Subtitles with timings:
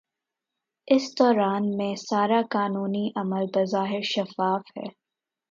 [0.87, 4.87] اس دوران میں سارا قانونی عمل بظاہر شفاف ہے۔